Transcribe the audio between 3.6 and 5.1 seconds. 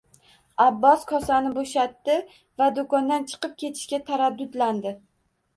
ketishga taraddudlandi